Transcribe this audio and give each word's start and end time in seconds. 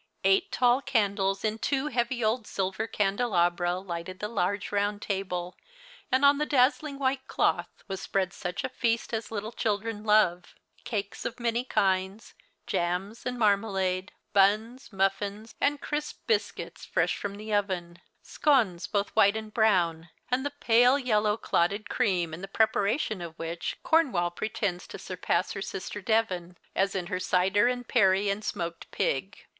Eight 0.23 0.51
tall 0.51 0.81
candles 0.81 1.45
in 1.45 1.59
two 1.59 1.85
heavy 1.89 2.23
old 2.25 2.47
silver 2.47 2.87
candelabra 2.87 3.75
lighted 3.77 4.17
the 4.19 4.27
large 4.27 4.71
round 4.71 4.99
table, 4.99 5.55
and 6.11 6.25
on 6.25 6.39
the 6.39 6.45
dazzling 6.47 6.97
white 6.97 7.27
cloth 7.27 7.69
was 7.87 8.01
spread 8.01 8.33
such 8.33 8.63
a 8.63 8.69
feast 8.69 9.13
as 9.13 9.29
little 9.29 9.51
children 9.51 10.03
love— 10.03 10.55
cakes 10.85 11.23
of 11.23 11.39
many 11.39 11.63
kinds, 11.63 12.33
jams, 12.65 13.27
and 13.27 13.37
marmalade, 13.37 14.11
buns, 14.33 14.91
muffins, 14.91 15.53
and 15.61 15.81
crisp 15.81 16.25
biscuits 16.25 16.83
fresh 16.83 17.15
from 17.15 17.35
the 17.35 17.53
oven, 17.53 17.99
scones 18.23 18.87
both 18.87 19.09
white 19.15 19.37
and 19.37 19.53
brown, 19.53 20.09
and 20.31 20.43
the 20.43 20.49
pale 20.49 20.97
yellow 20.97 21.37
clotted 21.37 21.89
cream 21.89 22.33
in 22.33 22.41
the 22.41 22.47
preparation 22.47 23.21
of 23.21 23.37
which 23.37 23.77
Cornwall 23.83 24.31
pretends 24.31 24.87
to 24.87 24.97
surpass 24.97 25.51
her 25.51 25.61
sister 25.61 26.01
Devon, 26.01 26.57
as 26.75 26.95
in 26.95 27.05
her 27.05 27.19
cider 27.19 27.67
and 27.67 27.87
pery 27.87 28.31
and 28.31 28.43
smoked 28.43 28.89
pig. 28.89 29.45